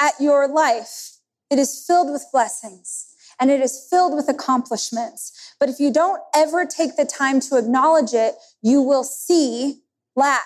[0.00, 1.18] at your life,
[1.50, 3.06] it is filled with blessings
[3.38, 5.54] and it is filled with accomplishments.
[5.58, 9.82] But if you don't ever take the time to acknowledge it, you will see
[10.16, 10.42] lack.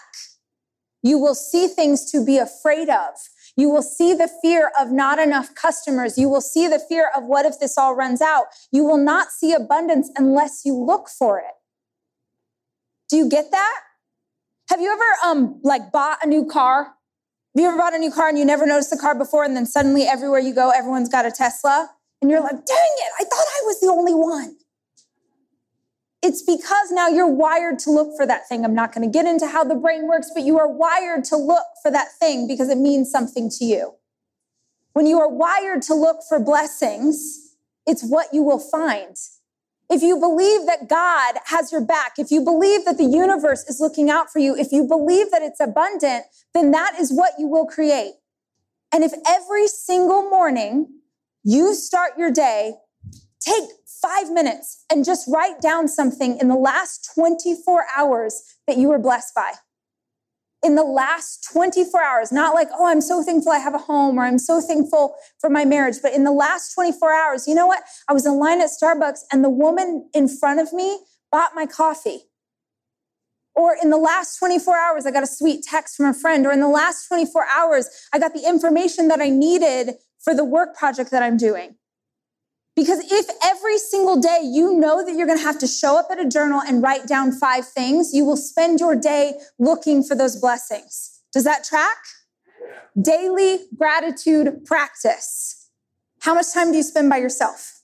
[1.02, 3.14] You will see things to be afraid of.
[3.56, 6.18] You will see the fear of not enough customers.
[6.18, 8.46] You will see the fear of what if this all runs out.
[8.70, 11.54] You will not see abundance unless you look for it.
[13.08, 13.80] Do you get that?
[14.68, 16.84] Have you ever um like bought a new car?
[16.84, 19.56] Have you ever bought a new car and you never noticed the car before and
[19.56, 23.24] then suddenly everywhere you go everyone's got a Tesla and you're like, "Dang it, I
[23.24, 24.56] thought I was the only one."
[26.26, 28.64] It's because now you're wired to look for that thing.
[28.64, 31.36] I'm not going to get into how the brain works, but you are wired to
[31.36, 33.94] look for that thing because it means something to you.
[34.92, 37.54] When you are wired to look for blessings,
[37.86, 39.14] it's what you will find.
[39.88, 43.78] If you believe that God has your back, if you believe that the universe is
[43.78, 47.46] looking out for you, if you believe that it's abundant, then that is what you
[47.46, 48.14] will create.
[48.92, 50.88] And if every single morning
[51.44, 52.74] you start your day,
[53.46, 53.70] take
[54.02, 58.98] five minutes and just write down something in the last 24 hours that you were
[58.98, 59.52] blessed by.
[60.62, 64.18] In the last 24 hours, not like, oh, I'm so thankful I have a home
[64.18, 67.66] or I'm so thankful for my marriage, but in the last 24 hours, you know
[67.66, 67.82] what?
[68.08, 70.98] I was in line at Starbucks and the woman in front of me
[71.30, 72.22] bought my coffee.
[73.54, 76.46] Or in the last 24 hours, I got a sweet text from a friend.
[76.46, 80.44] Or in the last 24 hours, I got the information that I needed for the
[80.44, 81.76] work project that I'm doing.
[82.76, 86.08] Because if every single day you know that you're going to have to show up
[86.10, 90.14] at a journal and write down five things, you will spend your day looking for
[90.14, 91.22] those blessings.
[91.32, 91.96] Does that track?
[93.00, 95.70] Daily gratitude practice.
[96.20, 97.80] How much time do you spend by yourself?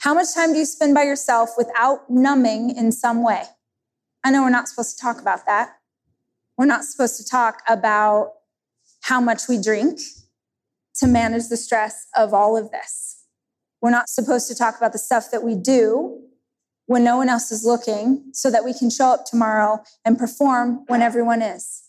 [0.00, 3.44] How much time do you spend by yourself without numbing in some way?
[4.22, 5.76] I know we're not supposed to talk about that.
[6.58, 8.32] We're not supposed to talk about
[9.02, 10.00] how much we drink
[10.96, 13.19] to manage the stress of all of this.
[13.80, 16.20] We're not supposed to talk about the stuff that we do
[16.86, 20.84] when no one else is looking so that we can show up tomorrow and perform
[20.88, 21.82] when everyone is.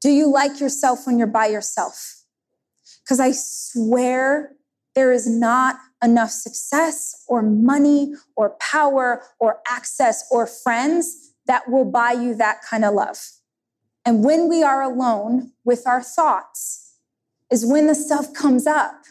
[0.00, 2.22] Do you like yourself when you're by yourself?
[3.04, 4.52] Because I swear
[4.94, 11.84] there is not enough success or money or power or access or friends that will
[11.84, 13.18] buy you that kind of love.
[14.04, 16.82] And when we are alone with our thoughts,
[17.52, 19.04] is when the stuff comes up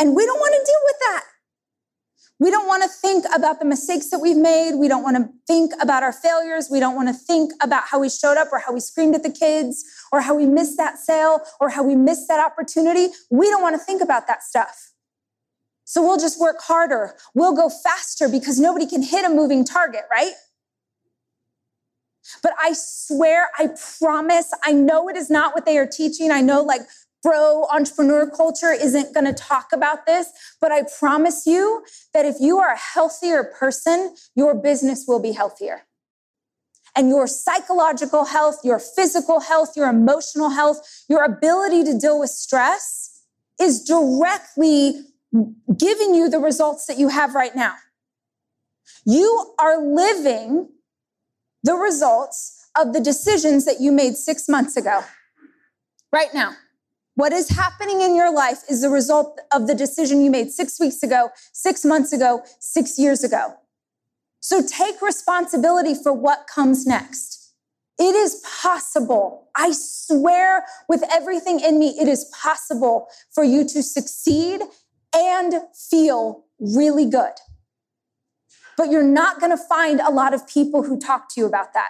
[0.00, 1.24] and we don't want to deal with that.
[2.40, 4.76] We don't want to think about the mistakes that we've made.
[4.76, 6.68] We don't want to think about our failures.
[6.70, 9.24] We don't want to think about how we showed up or how we screamed at
[9.24, 13.08] the kids or how we missed that sale or how we missed that opportunity.
[13.28, 14.92] We don't want to think about that stuff.
[15.84, 17.14] So we'll just work harder.
[17.34, 20.34] We'll go faster because nobody can hit a moving target, right?
[22.42, 26.30] But I swear, I promise, I know it is not what they are teaching.
[26.30, 26.82] I know like
[27.22, 30.28] bro entrepreneur culture isn't going to talk about this,
[30.60, 35.32] but I promise you that if you are a healthier person, your business will be
[35.32, 35.82] healthier.
[36.96, 42.30] And your psychological health, your physical health, your emotional health, your ability to deal with
[42.30, 43.22] stress
[43.60, 44.94] is directly
[45.76, 47.74] giving you the results that you have right now.
[49.04, 50.68] You are living
[51.62, 55.02] the results of the decisions that you made six months ago,
[56.12, 56.54] right now.
[57.18, 60.78] What is happening in your life is the result of the decision you made six
[60.78, 63.54] weeks ago, six months ago, six years ago.
[64.38, 67.54] So take responsibility for what comes next.
[67.98, 69.48] It is possible.
[69.56, 74.60] I swear with everything in me, it is possible for you to succeed
[75.12, 75.54] and
[75.90, 77.34] feel really good.
[78.76, 81.74] But you're not going to find a lot of people who talk to you about
[81.74, 81.88] that.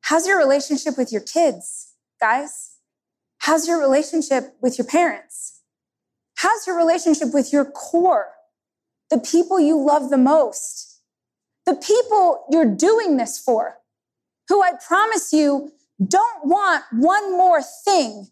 [0.00, 2.71] How's your relationship with your kids, guys?
[3.42, 5.62] How's your relationship with your parents?
[6.36, 8.28] How's your relationship with your core?
[9.10, 11.00] The people you love the most?
[11.66, 13.78] The people you're doing this for,
[14.48, 15.72] who I promise you
[16.06, 18.28] don't want one more thing.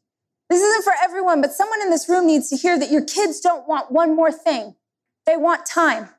[0.49, 3.41] This isn't for everyone, but someone in this room needs to hear that your kids
[3.41, 4.77] don't want one more thing.
[5.27, 6.11] They want time.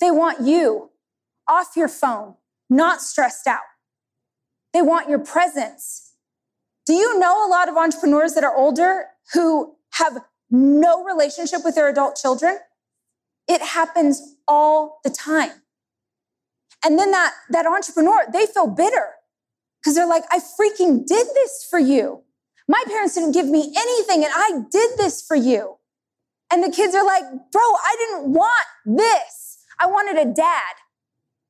[0.00, 0.90] They want you
[1.48, 2.34] off your phone,
[2.68, 3.60] not stressed out.
[4.74, 6.09] They want your presence.
[6.90, 11.76] Do you know a lot of entrepreneurs that are older who have no relationship with
[11.76, 12.58] their adult children?
[13.46, 15.52] It happens all the time.
[16.84, 19.06] And then that, that entrepreneur, they feel bitter
[19.80, 22.24] because they're like, I freaking did this for you.
[22.66, 25.76] My parents didn't give me anything and I did this for you.
[26.52, 27.22] And the kids are like,
[27.52, 29.58] bro, I didn't want this.
[29.78, 30.74] I wanted a dad.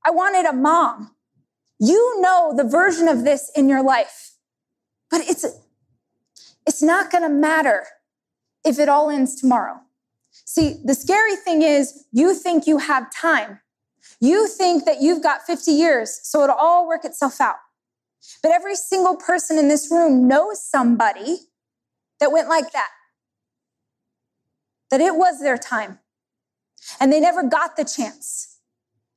[0.05, 1.17] I wanted a mom.
[1.79, 4.31] You know the version of this in your life.
[5.11, 5.45] But it's,
[6.67, 7.87] it's not going to matter
[8.65, 9.81] if it all ends tomorrow.
[10.31, 13.61] See, the scary thing is you think you have time.
[14.21, 17.57] You think that you've got 50 years, so it'll all work itself out.
[18.43, 21.39] But every single person in this room knows somebody
[22.21, 22.91] that went like that,
[24.91, 25.99] that it was their time,
[27.01, 28.59] and they never got the chance.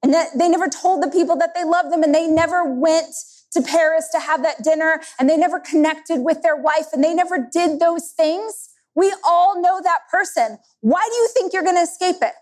[0.01, 3.07] And that they never told the people that they loved them, and they never went
[3.53, 7.13] to Paris to have that dinner, and they never connected with their wife, and they
[7.13, 8.69] never did those things.
[8.95, 10.59] We all know that person.
[10.81, 12.33] Why do you think you're going to escape it?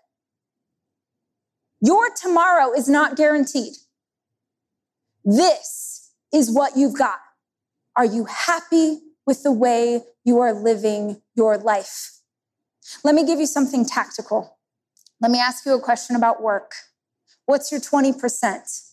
[1.82, 3.74] Your tomorrow is not guaranteed.
[5.24, 7.20] This is what you've got.
[7.96, 12.12] Are you happy with the way you are living your life?
[13.04, 14.58] Let me give you something tactical.
[15.20, 16.74] Let me ask you a question about work.
[17.46, 18.91] What's your 20%?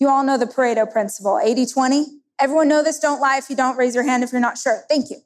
[0.00, 2.06] You all know the Pareto principle 80 20.
[2.40, 2.98] Everyone know this.
[2.98, 3.76] Don't lie if you don't.
[3.76, 4.82] Raise your hand if you're not sure.
[4.88, 5.18] Thank you.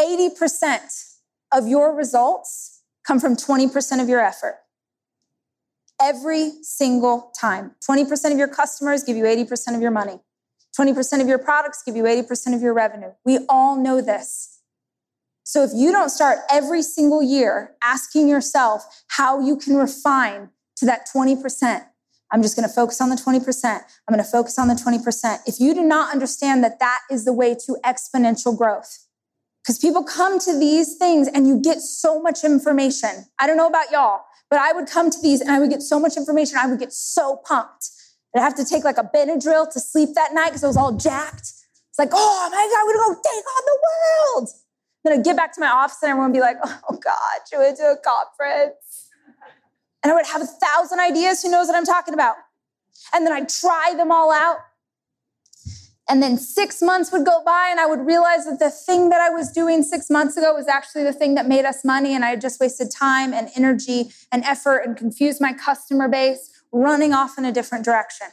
[0.00, 1.16] 80%
[1.52, 4.60] of your results come from 20% of your effort.
[6.00, 7.72] Every single time.
[7.88, 10.20] 20% of your customers give you 80% of your money.
[10.78, 13.12] 20% of your products give you 80% of your revenue.
[13.24, 14.60] We all know this.
[15.44, 20.86] So if you don't start every single year asking yourself how you can refine to
[20.86, 21.84] that 20%,
[22.34, 23.64] I'm just going to focus on the 20%.
[23.64, 25.38] I'm going to focus on the 20%.
[25.46, 29.06] If you do not understand that that is the way to exponential growth,
[29.62, 33.26] because people come to these things and you get so much information.
[33.38, 35.80] I don't know about y'all, but I would come to these and I would get
[35.80, 36.58] so much information.
[36.60, 37.88] I would get so pumped.
[38.34, 40.96] I'd have to take like a Benadryl to sleep that night because I was all
[40.96, 41.52] jacked.
[41.88, 44.48] It's like, oh my God, we're gonna go take on the world.
[45.04, 47.58] Then I'd get back to my office and everyone would be like, oh God, you
[47.58, 48.83] went to a conference.
[50.04, 51.42] And I would have a thousand ideas.
[51.42, 52.36] Who knows what I'm talking about?
[53.12, 54.58] And then I'd try them all out.
[56.06, 59.22] And then six months would go by, and I would realize that the thing that
[59.22, 62.14] I was doing six months ago was actually the thing that made us money.
[62.14, 66.50] And I had just wasted time and energy and effort and confused my customer base,
[66.72, 68.26] running off in a different direction.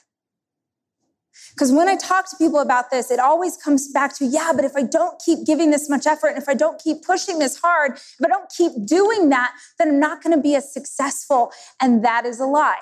[1.52, 4.66] Because when I talk to people about this, it always comes back to, yeah, but
[4.66, 7.60] if I don't keep giving this much effort and if I don't keep pushing this
[7.60, 11.52] hard, if I don't keep doing that, then I'm not going to be as successful.
[11.82, 12.80] And that is a lie.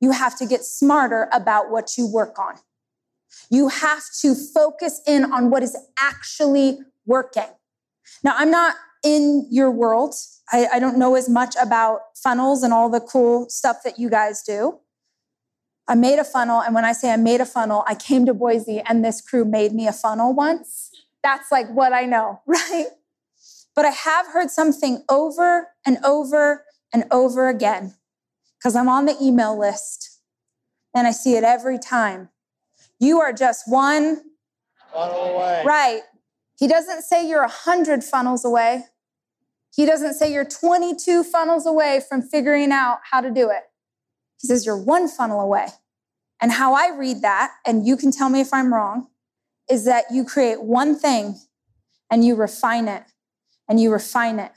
[0.00, 2.54] You have to get smarter about what you work on.
[3.50, 7.48] You have to focus in on what is actually working.
[8.22, 10.14] Now, I'm not in your world.
[10.50, 14.10] I, I, don't know as much about funnels and all the cool stuff that you
[14.10, 14.80] guys do.
[15.88, 18.34] I made a funnel, and when I say I made a funnel, I came to
[18.34, 20.90] Boise and this crew made me a funnel once.
[21.22, 22.88] That's like what I know, right?
[23.74, 27.94] But I have heard something over and over and over again
[28.58, 30.20] because I'm on the email list
[30.94, 32.28] and I see it every time.
[33.00, 34.22] You are just one
[34.92, 35.62] funnel away.
[35.64, 36.02] Right.
[36.58, 38.84] He doesn't say you're a hundred funnels away.
[39.74, 43.62] He doesn't say you're 22 funnels away from figuring out how to do it.
[44.40, 45.68] He says you're one funnel away.
[46.40, 49.08] And how I read that, and you can tell me if I'm wrong,
[49.68, 51.38] is that you create one thing
[52.10, 53.04] and you refine it
[53.68, 54.52] and you refine it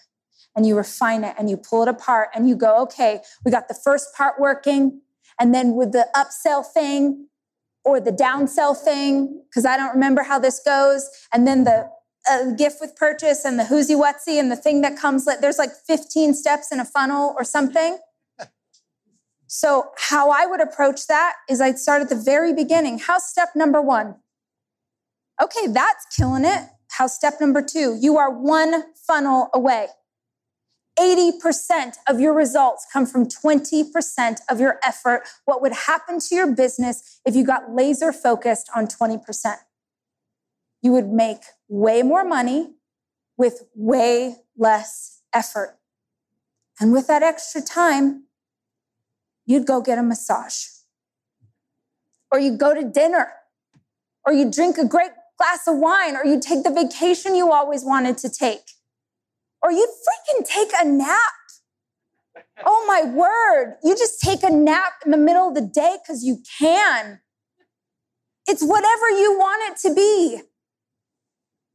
[0.55, 3.67] and you refine it and you pull it apart and you go, okay, we got
[3.67, 5.01] the first part working.
[5.39, 7.27] And then with the upsell thing,
[7.83, 11.89] or the downsell thing, because I don't remember how this goes, and then the
[12.29, 15.71] uh, gift with purchase and the whoozy whatsy and the thing that comes, there's like
[15.87, 17.97] 15 steps in a funnel or something.
[19.53, 22.99] So, how I would approach that is I'd start at the very beginning.
[22.99, 24.15] How's step number one?
[25.43, 26.69] Okay, that's killing it.
[26.89, 27.97] How's step number two?
[27.99, 29.87] You are one funnel away.
[30.97, 35.23] 80% of your results come from 20% of your effort.
[35.43, 39.55] What would happen to your business if you got laser focused on 20%?
[40.81, 42.75] You would make way more money
[43.37, 45.77] with way less effort.
[46.79, 48.27] And with that extra time,
[49.51, 50.65] you'd go get a massage,
[52.31, 53.31] or you'd go to dinner,
[54.25, 57.83] or you drink a great glass of wine, or you take the vacation you always
[57.83, 58.61] wanted to take
[59.61, 61.19] or you freaking take a nap.
[62.65, 63.77] Oh my word.
[63.83, 67.19] You just take a nap in the middle of the day because you can.
[68.47, 70.41] It's whatever you want it to be.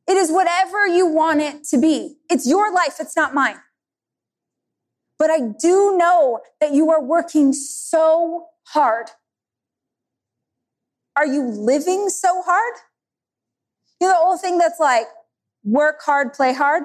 [0.09, 2.18] It is whatever you want it to be.
[2.31, 3.57] It's your life, it's not mine.
[5.18, 9.06] But I do know that you are working so hard.
[11.16, 12.74] Are you living so hard?
[14.00, 15.06] You know, the old thing that's like
[15.64, 16.84] work hard, play hard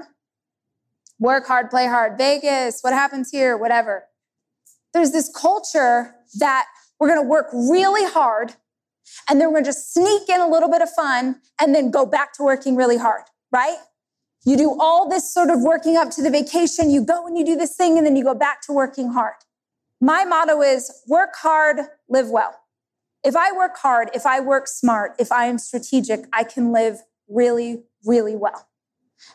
[1.21, 4.05] work hard, play hard, Vegas, what happens here, whatever.
[4.91, 6.65] There's this culture that
[6.99, 8.55] we're going to work really hard
[9.29, 11.91] and then we're going to just sneak in a little bit of fun and then
[11.91, 13.21] go back to working really hard,
[13.51, 13.77] right?
[14.43, 16.89] You do all this sort of working up to the vacation.
[16.89, 19.35] You go and you do this thing and then you go back to working hard.
[19.99, 21.77] My motto is work hard,
[22.09, 22.59] live well.
[23.23, 27.01] If I work hard, if I work smart, if I am strategic, I can live
[27.29, 28.67] really, really well.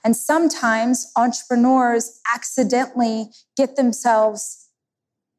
[0.02, 4.68] And sometimes entrepreneurs accidentally get themselves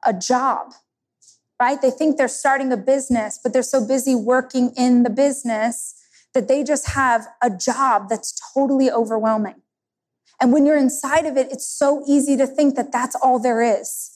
[0.06, 0.74] a job,
[1.62, 1.82] right?
[1.82, 5.96] They think they're starting a business, but they're so busy working in the business
[6.34, 9.62] that they just have a job that's totally overwhelming.
[10.40, 13.62] And when you're inside of it, it's so easy to think that that's all there
[13.62, 14.14] is.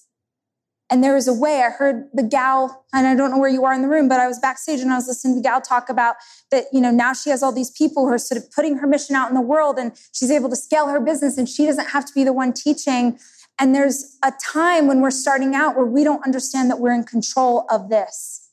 [0.91, 3.63] And there is a way, I heard the gal, and I don't know where you
[3.63, 5.61] are in the room, but I was backstage and I was listening to the gal
[5.61, 6.17] talk about
[6.51, 8.85] that, you know, now she has all these people who are sort of putting her
[8.85, 11.91] mission out in the world and she's able to scale her business and she doesn't
[11.91, 13.17] have to be the one teaching.
[13.57, 17.05] And there's a time when we're starting out where we don't understand that we're in
[17.05, 18.49] control of this.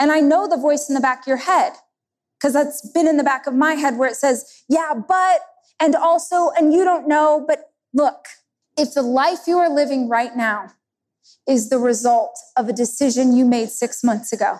[0.00, 1.74] And I know the voice in the back of your head
[2.42, 5.42] because that's been in the back of my head where it says, yeah, but,
[5.78, 8.26] and also, and you don't know, but look,
[8.76, 10.72] if the life you are living right now
[11.48, 14.58] is the result of a decision you made six months ago.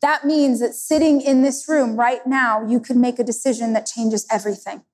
[0.00, 3.86] That means that sitting in this room right now, you could make a decision that
[3.86, 4.84] changes everything.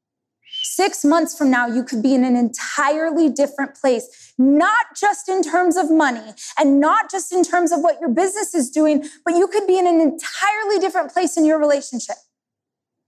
[0.64, 5.42] Six months from now, you could be in an entirely different place, not just in
[5.42, 9.34] terms of money and not just in terms of what your business is doing, but
[9.34, 12.16] you could be in an entirely different place in your relationship.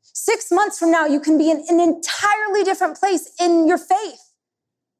[0.02, 4.20] Six months from now, you can be in an entirely different place in your faith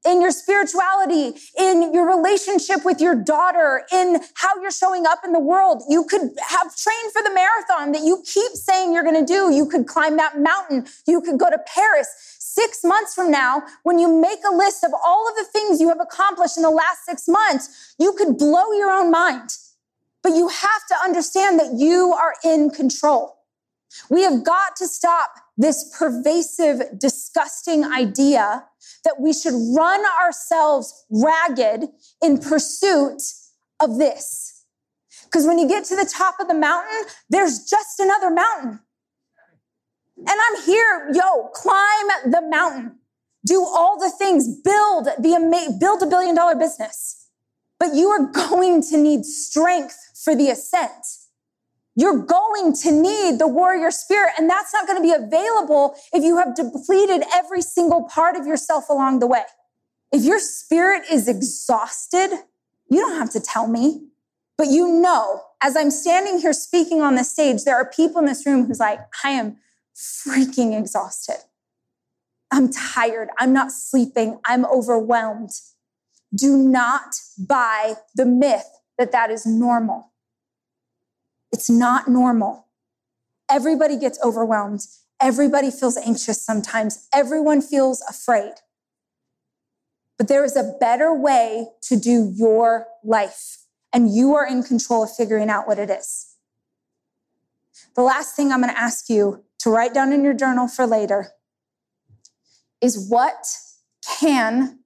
[0.07, 5.33] in your spirituality, in your relationship with your daughter, in how you're showing up in
[5.33, 5.83] the world.
[5.89, 9.53] You could have trained for the marathon that you keep saying you're going to do.
[9.53, 10.87] You could climb that mountain.
[11.07, 12.09] You could go to Paris.
[12.55, 15.89] Six months from now, when you make a list of all of the things you
[15.89, 19.51] have accomplished in the last six months, you could blow your own mind.
[20.23, 23.39] But you have to understand that you are in control.
[24.09, 28.67] We have got to stop this pervasive, disgusting idea
[29.03, 31.89] that we should run ourselves ragged
[32.23, 33.21] in pursuit
[33.81, 34.65] of this.
[35.25, 38.79] Because when you get to the top of the mountain, there's just another mountain.
[40.27, 42.97] And I'm here, yo, climb the mountain,
[43.45, 47.29] do all the things, build the ama- build a billion dollar business.
[47.79, 51.05] But you are going to need strength for the ascent.
[51.97, 56.25] You're going to need the warrior spirit, and that's not going to be available if
[56.25, 59.45] you have depleted every single part of yourself along the way.
[60.11, 62.31] If your spirit is exhausted,
[62.89, 64.09] you don't have to tell me,
[64.57, 68.27] but you know, as I'm standing here speaking on the stage, there are people in
[68.27, 69.57] this room who's like, I am
[69.95, 71.39] freaking exhausted.
[72.51, 73.29] I'm tired.
[73.39, 74.39] I'm not sleeping.
[74.45, 75.51] I'm overwhelmed.
[76.35, 78.69] Do not buy the myth
[78.99, 80.13] that that is normal.
[81.53, 82.67] It's not normal.
[83.51, 84.81] Everybody gets overwhelmed.
[85.21, 87.09] Everybody feels anxious sometimes.
[87.15, 88.55] Everyone feels afraid.
[90.19, 93.59] But there is a better way to do your life,
[93.93, 96.37] and you are in control of figuring out what it is.
[97.97, 100.87] The last thing I'm going to ask you to write down in your journal for
[100.87, 101.31] later
[102.83, 103.47] is what
[104.21, 104.81] can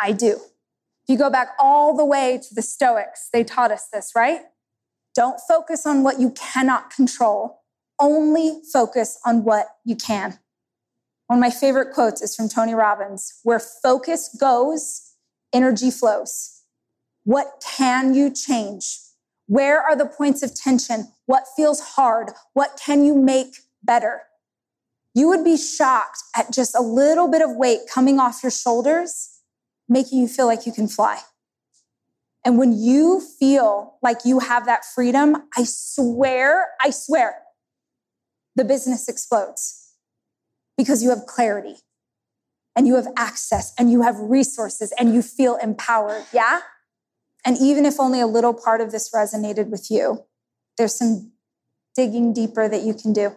[0.00, 0.32] I do?
[0.32, 4.40] If you go back all the way to the Stoics, they taught us this, right?
[5.14, 7.62] Don't focus on what you cannot control.
[8.00, 10.40] Only focus on what you can.
[11.28, 15.12] One of my favorite quotes is from Tony Robbins where focus goes,
[15.52, 16.62] energy flows.
[17.22, 18.98] What can you change?
[19.46, 21.12] Where are the points of tension?
[21.26, 22.30] What feels hard?
[22.54, 24.22] What can you make better?
[25.14, 29.40] You would be shocked at just a little bit of weight coming off your shoulders,
[29.88, 31.20] making you feel like you can fly.
[32.44, 37.42] And when you feel like you have that freedom, I swear, I swear,
[38.56, 39.94] the business explodes
[40.78, 41.76] because you have clarity
[42.74, 46.24] and you have access and you have resources and you feel empowered.
[46.32, 46.60] Yeah.
[47.44, 50.24] And even if only a little part of this resonated with you,
[50.78, 51.32] there's some
[51.94, 53.36] digging deeper that you can do.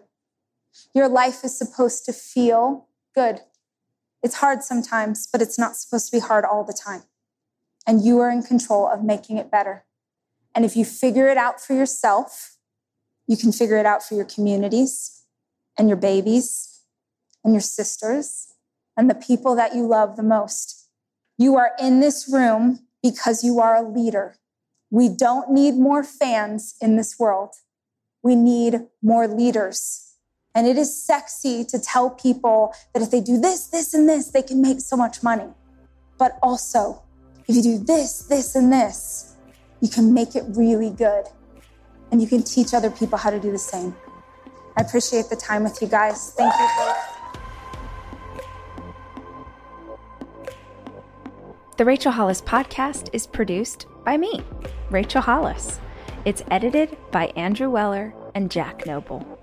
[0.94, 3.42] Your life is supposed to feel good.
[4.22, 7.04] It's hard sometimes, but it's not supposed to be hard all the time
[7.86, 9.86] and you are in control of making it better.
[10.56, 12.58] And if you figure it out for yourself,
[13.28, 15.24] you can figure it out for your communities
[15.78, 16.82] and your babies
[17.44, 18.54] and your sisters
[18.96, 20.88] and the people that you love the most.
[21.38, 24.36] You are in this room because you are a leader.
[24.92, 27.56] We don't need more fans in this world.
[28.22, 30.13] We need more leaders.
[30.56, 34.28] And it is sexy to tell people that if they do this, this, and this,
[34.28, 35.50] they can make so much money.
[36.20, 37.02] But also,
[37.48, 39.36] if you do this, this, and this,
[39.82, 41.26] you can make it really good.
[42.12, 43.96] And you can teach other people how to do the same.
[44.78, 46.34] I appreciate the time with you guys.
[46.38, 46.68] Thank you.
[51.78, 54.44] The Rachel Hollis podcast is produced by me,
[54.92, 55.80] Rachel Hollis.
[56.24, 59.43] It's edited by Andrew Weller and Jack Noble.